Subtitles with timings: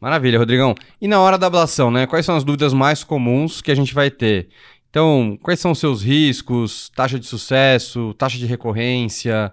[0.00, 0.74] Maravilha, Rodrigão.
[1.00, 2.06] E na hora da ablação, né?
[2.06, 4.48] Quais são as dúvidas mais comuns que a gente vai ter?
[4.88, 9.52] Então, quais são os seus riscos, taxa de sucesso, taxa de recorrência?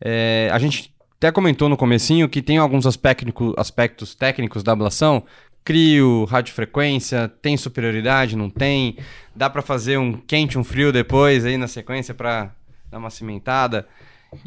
[0.00, 5.24] É, a gente até comentou no comecinho que tem alguns aspectos, aspectos técnicos da ablação,
[5.64, 8.96] crio, radiofrequência, tem superioridade, não tem?
[9.34, 12.52] Dá para fazer um quente, um frio depois aí na sequência para
[12.88, 13.86] dar uma cimentada?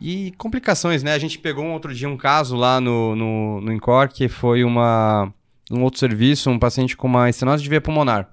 [0.02, 1.13] E complicações, né?
[1.13, 4.63] A gente pegou um outro dia um caso lá no, no, no Incor, que foi
[4.63, 5.31] uma,
[5.71, 8.29] um outro serviço, um paciente com uma estenose de veia pulmonar.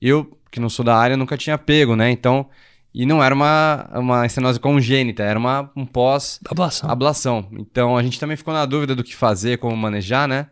[0.00, 2.10] Eu, que não sou da área, nunca tinha pego, né?
[2.10, 2.48] Então,
[2.94, 6.90] e não era uma, uma estenose congênita, era uma, um pós-ablação.
[6.90, 7.48] Ablação.
[7.52, 10.48] Então, a gente também ficou na dúvida do que fazer, como manejar, né?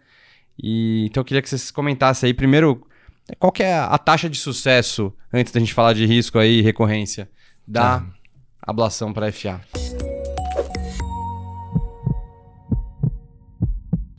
[0.63, 2.87] E, então, eu queria que vocês comentassem aí, primeiro,
[3.39, 7.31] qual que é a taxa de sucesso, antes da gente falar de risco aí, recorrência,
[7.67, 8.07] da tá.
[8.63, 9.61] ablação para FA?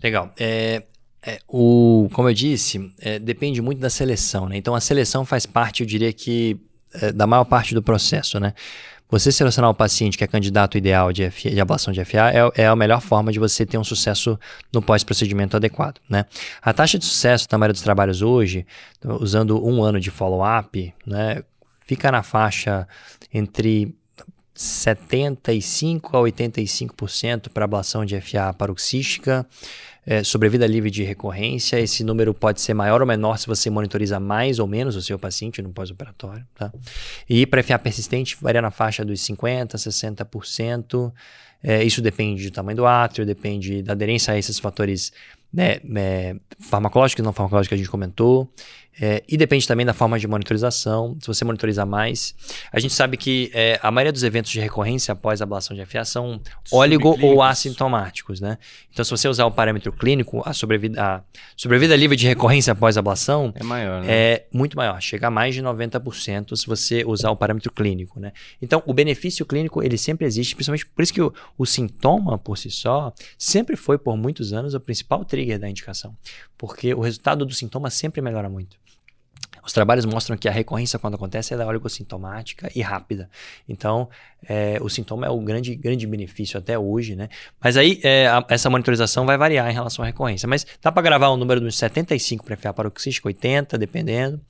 [0.04, 0.34] Legal.
[0.40, 0.84] É,
[1.26, 4.58] é, o, como eu disse, é, depende muito da seleção, né?
[4.58, 6.60] Então a seleção faz parte, eu diria que,
[6.94, 8.54] é, da maior parte do processo, né?
[9.08, 12.64] Você selecionar o paciente que é candidato ideal de, FA, de ablação de FA é,
[12.64, 14.40] é, a melhor forma de você ter um sucesso
[14.74, 16.26] no pós-procedimento adequado, né?
[16.62, 18.66] A taxa de sucesso da maioria dos trabalhos hoje,
[19.20, 21.44] usando um ano de follow-up, né?
[21.86, 22.88] Fica na faixa
[23.34, 23.94] entre
[24.56, 29.46] 75% a 85% para ablação de FA paroxística,
[30.06, 30.22] é,
[30.68, 31.80] livre de recorrência.
[31.80, 35.20] Esse número pode ser maior ou menor se você monitoriza mais ou menos o seu
[35.20, 36.46] paciente no pós-operatório.
[36.56, 36.72] Tá?
[37.30, 41.12] E para FA persistente, varia na faixa dos 50%, 60%.
[41.64, 45.14] É, isso depende do tamanho do átrio, depende da aderência a esses fatores
[45.54, 48.52] né, é, farmacológicos e não farmacológicos que a gente comentou.
[49.04, 51.18] É, e depende também da forma de monitorização.
[51.20, 52.36] Se você monitorizar mais,
[52.72, 55.84] a gente sabe que é, a maioria dos eventos de recorrência após a ablação de
[55.88, 56.40] FA são
[56.72, 58.60] óligo ou assintomáticos, né?
[58.94, 61.24] Então, se você usar o parâmetro clínico, a sobrevida, a
[61.58, 64.08] sobrevida livre de recorrência após a ablação é maior, né?
[64.08, 68.32] É muito maior, chega a mais de 90% se você usar o parâmetro clínico, né?
[68.62, 72.56] Então, o benefício clínico, ele sempre existe, principalmente por isso que o, o sintoma por
[72.56, 76.16] si só sempre foi, por muitos anos, o principal trigger da indicação,
[76.56, 78.80] porque o resultado do sintoma sempre melhora muito.
[79.64, 83.30] Os trabalhos mostram que a recorrência, quando acontece, ela é oligossintomática e rápida.
[83.68, 84.10] Então,
[84.48, 87.30] é, o sintoma é o grande, grande benefício até hoje, né?
[87.60, 90.48] Mas aí, é, a, essa monitorização vai variar em relação à recorrência.
[90.48, 94.42] Mas dá para gravar um número de 75 para FA paroxístico, 80, dependendo.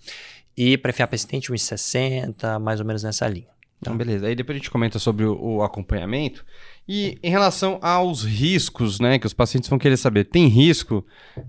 [0.56, 3.52] E para FA persistente, uns 60, mais ou menos nessa linha.
[3.82, 4.28] Então, beleza.
[4.28, 6.46] Aí depois a gente comenta sobre o, o acompanhamento.
[6.88, 11.06] E em relação aos riscos, né, que os pacientes vão querer saber, tem risco,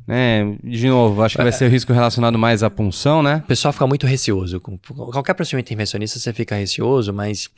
[0.06, 0.56] né?
[0.62, 3.42] De novo, acho que vai ser o risco relacionado mais à punção, né?
[3.44, 4.60] O pessoal fica muito receoso.
[4.60, 7.50] Com qualquer procedimento intervencionista você fica receoso, mas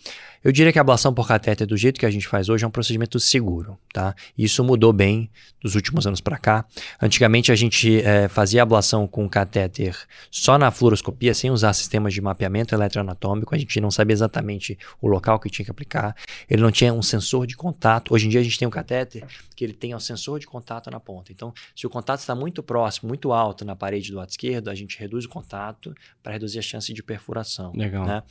[0.42, 2.68] eu diria que a ablação por catéter do jeito que a gente faz hoje é
[2.68, 4.14] um procedimento seguro, tá?
[4.38, 5.28] Isso mudou bem
[5.62, 6.64] dos últimos anos para cá.
[7.02, 9.96] Antigamente a gente é, fazia ablação com catéter
[10.30, 13.54] só na fluoroscopia, sem usar sistemas de mapeamento eletroanatômico.
[13.54, 14.63] A gente não sabia exatamente
[15.00, 16.16] o local que tinha que aplicar.
[16.48, 18.14] Ele não tinha um sensor de contato.
[18.14, 20.90] Hoje em dia a gente tem um catéter que ele tem um sensor de contato
[20.90, 21.32] na ponta.
[21.32, 24.74] Então, se o contato está muito próximo, muito alto na parede do lado esquerdo, a
[24.74, 27.72] gente reduz o contato para reduzir a chance de perfuração.
[27.74, 28.04] Legal.
[28.04, 28.22] Né?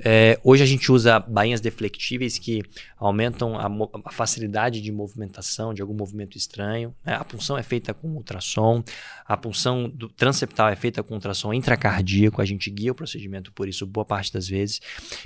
[0.00, 2.62] É, hoje a gente usa bainhas deflectíveis que
[2.98, 3.68] aumentam a,
[4.04, 6.94] a, facilidade de movimentação de algum movimento estranho.
[7.04, 7.14] Né?
[7.14, 8.82] A punção é feita com ultrassom,
[9.24, 13.68] a punção do transeptal é feita com ultrassom intracardíaco, a gente guia o procedimento por
[13.68, 14.80] isso boa parte das vezes.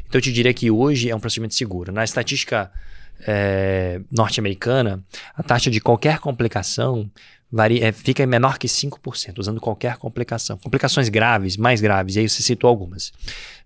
[0.06, 1.92] Então eu te diria que hoje é um procedimento seguro.
[1.92, 2.70] Na estatística
[3.26, 5.02] é, norte-americana,
[5.34, 7.10] a taxa de qualquer complicação
[7.50, 10.56] varia, é, fica menor que 5%, usando qualquer complicação.
[10.58, 13.12] Complicações graves, mais graves, e aí você citou algumas.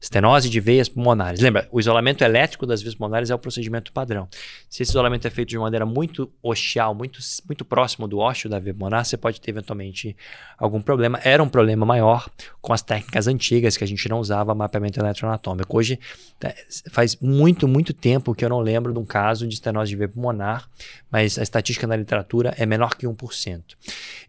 [0.00, 1.41] Estenose de veias pulmonares.
[1.41, 4.28] Lembra, o isolamento elétrico das veias pulmonares é o procedimento padrão.
[4.69, 8.59] Se esse isolamento é feito de maneira muito ostial, muito, muito próximo do ósseo da
[8.59, 10.16] veia pulmonar, você pode ter eventualmente
[10.59, 11.19] algum problema.
[11.22, 12.28] Era um problema maior
[12.61, 15.77] com as técnicas antigas que a gente não usava mapeamento eletroanatômico.
[15.77, 15.99] Hoje,
[16.43, 16.55] é,
[16.91, 20.09] faz muito, muito tempo que eu não lembro de um caso de estenose de veia
[20.09, 20.69] pulmonar,
[21.11, 23.73] mas a estatística na literatura é menor que 1%.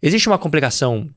[0.02, 1.08] Existe uma complicação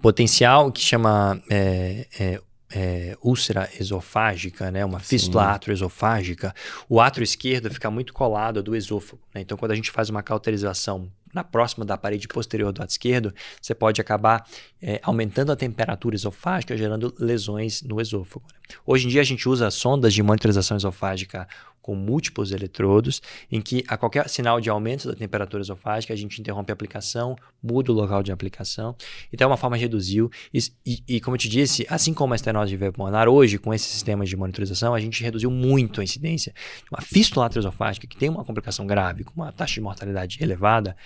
[0.00, 2.40] potencial que chama é, é,
[2.74, 6.54] é, úlcera esofágica, né, uma fístula atroesofágica,
[6.88, 9.22] o átrio esquerdo fica muito colado do esôfago.
[9.34, 9.42] Né?
[9.42, 13.34] Então, quando a gente faz uma cauterização na próxima da parede posterior do lado esquerdo,
[13.60, 14.46] você pode acabar
[14.82, 18.44] é, aumentando a temperatura esofágica, gerando lesões no esôfago.
[18.52, 18.76] Né?
[18.84, 21.48] Hoje em dia a gente usa sondas de monitorização esofágica
[21.82, 23.20] com múltiplos eletrodos,
[23.50, 27.36] em que a qualquer sinal de aumento da temperatura esofágica, a gente interrompe a aplicação,
[27.62, 28.94] muda o local de aplicação.
[29.32, 30.26] Então é uma forma de reduzir.
[30.54, 33.58] E, e, e como eu te disse, assim como a estenose de veia pulmonar, hoje,
[33.58, 36.54] com esses sistemas de monitorização, a gente reduziu muito a incidência
[36.90, 40.96] uma fístula esofágica, que tem uma complicação grave, com uma taxa de mortalidade elevada,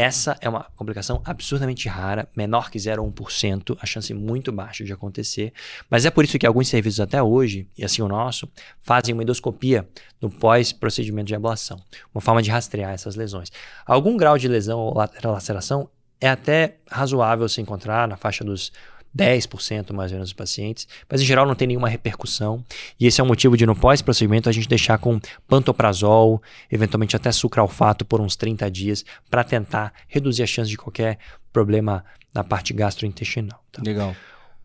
[0.00, 5.52] Essa é uma complicação absurdamente rara, menor que 0,1%, a chance muito baixa de acontecer.
[5.90, 8.50] Mas é por isso que alguns serviços até hoje, e assim o nosso,
[8.80, 9.86] fazem uma endoscopia
[10.18, 11.78] no pós-procedimento de ablação,
[12.14, 13.52] uma forma de rastrear essas lesões.
[13.84, 18.72] Algum grau de lesão ou laceração é até razoável se encontrar na faixa dos
[19.16, 22.64] 10% mais ou menos dos pacientes, mas em geral não tem nenhuma repercussão.
[22.98, 27.32] E esse é o motivo de no pós-procedimento a gente deixar com pantoprazol, eventualmente até
[27.32, 31.18] sucralfato por uns 30 dias, para tentar reduzir a chance de qualquer
[31.52, 33.62] problema na parte gastrointestinal.
[33.72, 33.82] Tá?
[33.84, 34.14] Legal.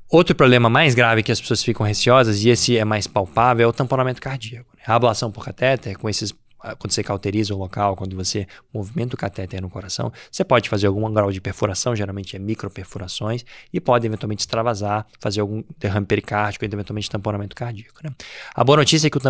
[0.09, 3.67] Outro problema mais grave que as pessoas ficam receosas, e esse é mais palpável, é
[3.67, 4.69] o tamponamento cardíaco.
[4.85, 6.31] A ablação por catéter, com esses
[6.79, 10.87] quando você cauteriza o local, quando você movimenta o catéter no coração, você pode fazer
[10.87, 16.65] algum grau de perfuração, geralmente é microperfurações, e pode eventualmente extravasar, fazer algum derrame pericárdico
[16.65, 17.99] e eventualmente tamponamento cardíaco.
[18.03, 18.09] Né?
[18.53, 19.21] A boa notícia é que o,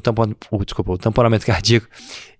[0.00, 1.88] tampon, o, desculpa, o tamponamento cardíaco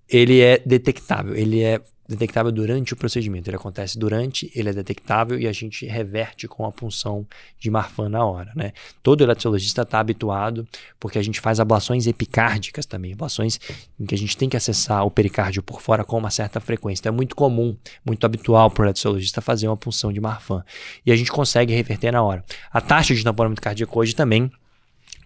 [0.09, 3.49] ele é detectável, ele é detectável durante o procedimento.
[3.49, 7.27] Ele acontece durante, ele é detectável e a gente reverte com a punção
[7.59, 8.53] de Marfan na hora.
[8.55, 8.73] Né?
[9.03, 10.67] Todo eletrologista está habituado,
[11.01, 13.59] porque a gente faz ablações epicárdicas também, ablações
[13.99, 17.03] em que a gente tem que acessar o pericárdio por fora com uma certa frequência.
[17.03, 20.65] Então é muito comum, muito habitual para o eletrologista fazer uma punção de Marfan.
[21.05, 22.45] E a gente consegue reverter na hora.
[22.73, 24.51] A taxa de tamponamento cardíaco hoje também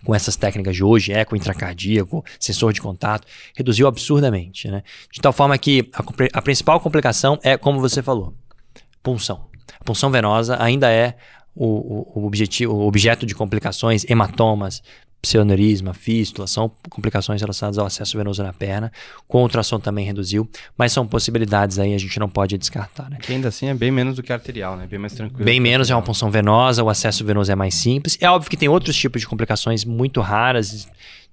[0.05, 4.69] com essas técnicas de hoje, eco intracardíaco, sensor de contato, reduziu absurdamente.
[4.69, 4.83] Né?
[5.13, 6.03] De tal forma que a,
[6.39, 8.35] a principal complicação é, como você falou,
[9.03, 9.49] punção.
[9.79, 11.17] A punção venosa ainda é
[11.55, 14.83] o, o, objetivo, o objeto de complicações, hematomas,
[15.23, 18.91] pseudonerisma, fístula, são complicações relacionadas ao acesso venoso na perna.
[19.29, 23.11] Com ultrassom também reduziu, mas são possibilidades aí, a gente não pode descartar.
[23.11, 23.19] Né?
[23.21, 24.87] Que ainda assim é bem menos do que arterial, né?
[24.87, 25.45] Bem mais tranquilo.
[25.45, 28.17] Bem menos, é uma punção venosa, o acesso venoso é mais simples.
[28.21, 30.89] É óbvio que tem outros tipos de complicações muito raras,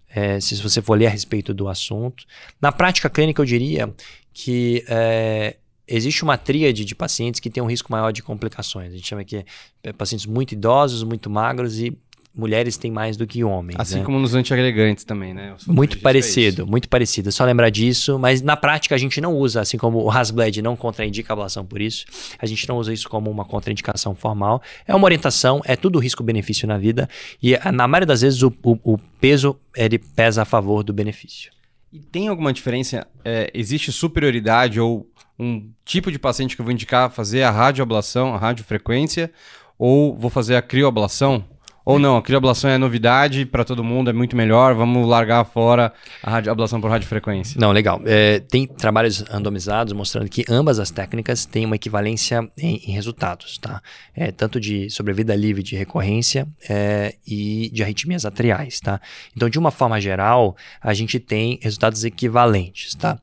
[0.09, 2.25] é, se você for ler a respeito do assunto.
[2.61, 3.93] Na prática clínica, eu diria
[4.33, 5.55] que é,
[5.87, 8.91] existe uma tríade de pacientes que tem um risco maior de complicações.
[8.91, 9.45] A gente chama aqui
[9.83, 11.97] é, pacientes muito idosos, muito magros e
[12.37, 13.79] mulheres têm mais do que homens.
[13.79, 14.05] Assim né?
[14.05, 15.55] como nos antiagregantes também, né?
[15.65, 17.29] Muito parecido, é muito parecido.
[17.29, 20.61] É só lembrar disso, mas na prática a gente não usa, assim como o Hasbled
[20.61, 22.05] não contraindica a ablação por isso,
[22.37, 24.61] a gente não usa isso como uma contraindicação formal.
[24.87, 27.09] É uma orientação, é tudo risco-benefício na vida
[27.41, 31.51] e na maioria das vezes o, o, o, peso ele pesa a favor do benefício.
[31.91, 33.07] E tem alguma diferença?
[33.25, 35.09] É, existe superioridade ou
[35.39, 39.31] um tipo de paciente que eu vou indicar fazer a radioablação, a radiofrequência,
[39.77, 41.43] ou vou fazer a crioablação?
[41.87, 45.93] Ou não, a crioblação é novidade para todo mundo, é muito melhor, vamos largar fora
[46.21, 47.57] a radio, ablação por radiofrequência.
[47.57, 48.01] Não, legal.
[48.05, 53.57] É, tem trabalhos randomizados mostrando que ambas as técnicas têm uma equivalência em, em resultados,
[53.57, 53.81] tá?
[54.13, 58.99] É, tanto de sobrevida livre de recorrência é, e de arritmias atriais, tá?
[59.33, 63.17] Então, de uma forma geral, a gente tem resultados equivalentes, tá?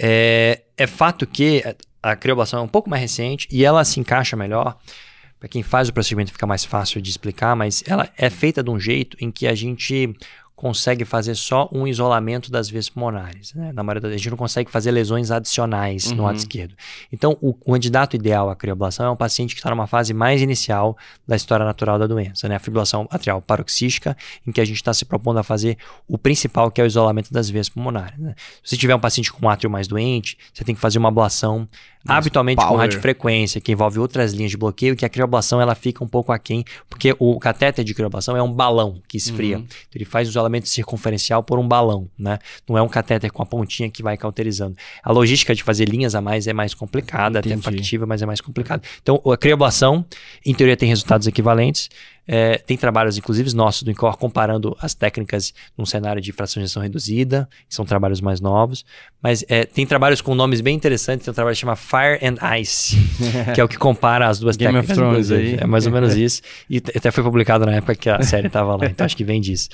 [0.00, 1.64] É, é fato que
[2.00, 4.76] a crioblação é um pouco mais recente e ela se encaixa melhor
[5.38, 8.70] para quem faz o procedimento fica mais fácil de explicar, mas ela é feita de
[8.70, 10.14] um jeito em que a gente
[10.56, 13.52] consegue fazer só um isolamento das veias pulmonares.
[13.54, 13.72] Né?
[13.72, 16.16] Na maioria das vezes, a gente não consegue fazer lesões adicionais uhum.
[16.16, 16.74] no lado esquerdo.
[17.12, 20.40] Então, o, o candidato ideal à crioblação é um paciente que está numa fase mais
[20.40, 20.96] inicial
[21.26, 22.56] da história natural da doença, né?
[22.56, 24.16] a fibrilação atrial paroxística,
[24.46, 25.76] em que a gente está se propondo a fazer
[26.08, 28.18] o principal, que é o isolamento das veias pulmonares.
[28.18, 28.34] Né?
[28.62, 31.68] Se você tiver um paciente com átrio mais doente, você tem que fazer uma ablação
[32.06, 32.70] habitualmente power.
[32.70, 36.32] com radiofrequência, que envolve outras linhas de bloqueio, que a crioblação ela fica um pouco
[36.32, 39.58] aquém, porque o catéter de crioblação é um balão que esfria.
[39.58, 39.64] Uhum.
[39.64, 42.38] Então, ele faz o isolamento circunferencial por um balão, né?
[42.68, 44.76] Não é um catéter com a pontinha que vai cauterizando.
[45.02, 47.54] A logística de fazer linhas a mais é mais complicada, Entendi.
[47.54, 48.82] até factível, mas é mais complicado.
[49.02, 50.04] Então, a crioblação,
[50.44, 51.88] em teoria, tem resultados equivalentes.
[52.26, 56.64] É, tem trabalhos, inclusive nossos do INCOR, comparando as técnicas num cenário de fração de
[56.64, 58.84] injeção reduzida, que são trabalhos mais novos.
[59.22, 61.24] Mas é, tem trabalhos com nomes bem interessantes.
[61.24, 62.96] Tem um trabalho que chama Fire and Ice,
[63.54, 64.96] que é o que compara as duas Game técnicas.
[64.96, 65.58] Game of Thrones aí.
[65.60, 66.40] É mais ou menos isso.
[66.68, 69.40] E até foi publicado na época que a série estava lá, então acho que vem
[69.40, 69.68] disso.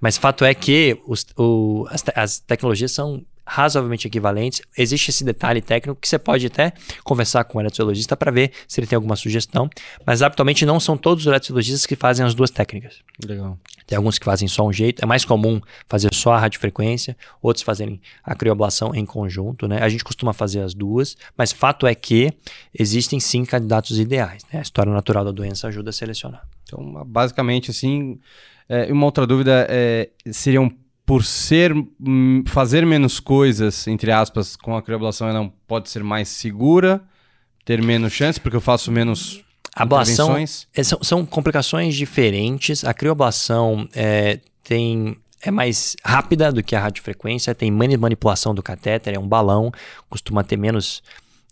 [0.00, 4.62] Mas fato é que os, o, as, as tecnologias são razoavelmente equivalentes.
[4.76, 6.72] Existe esse detalhe técnico que você pode até
[7.02, 9.68] conversar com o eletrologista para ver se ele tem alguma sugestão,
[10.06, 13.00] mas habitualmente não são todos os eletrologistas que fazem as duas técnicas.
[13.24, 13.58] Legal.
[13.86, 17.62] Tem alguns que fazem só um jeito, é mais comum fazer só a radiofrequência, outros
[17.62, 19.82] fazerem a crioblação em conjunto, né?
[19.82, 22.32] A gente costuma fazer as duas, mas fato é que
[22.76, 24.60] existem sim candidatos ideais, né?
[24.60, 26.46] A história natural da doença ajuda a selecionar.
[26.62, 28.18] Então, basicamente, assim,
[28.68, 30.72] é, uma outra dúvida é, seriam
[31.06, 36.28] por ser hum, fazer menos coisas, entre aspas, com a crioblação ela pode ser mais
[36.28, 37.02] segura,
[37.64, 39.44] ter menos chance, porque eu faço menos
[39.74, 42.84] ablação é, são, são, complicações diferentes.
[42.84, 49.14] A crioblação é, tem é mais rápida do que a radiofrequência, tem manipulação do catéter,
[49.14, 49.70] é um balão,
[50.08, 51.02] costuma ter menos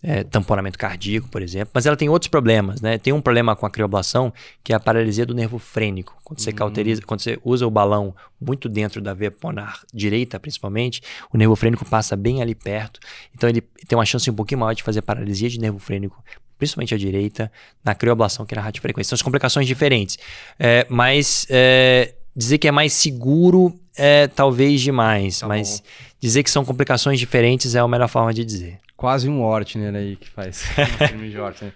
[0.03, 2.97] é, tamponamento cardíaco, por exemplo, mas ela tem outros problemas, né?
[2.97, 6.17] Tem um problema com a crioblação que é a paralisia do nervo frênico.
[6.25, 6.57] Quando você uhum.
[6.57, 11.01] cauteriza, quando você usa o balão muito dentro da veia pulmonar direita, principalmente,
[11.33, 12.99] o nervo frênico passa bem ali perto,
[13.33, 16.21] então ele tem uma chance um pouquinho maior de fazer paralisia de nervo frênico
[16.57, 17.51] principalmente à direita,
[17.83, 19.09] na crioblação, que é na radiofrequência.
[19.09, 20.17] São as complicações diferentes.
[20.57, 25.85] É, mas é, dizer que é mais seguro é talvez demais, tá mas bom.
[26.21, 28.79] dizer que são complicações diferentes é a melhor forma de dizer.
[29.03, 30.63] Quase um Ortner aí que faz.
[30.79, 31.73] um filme de Ortner.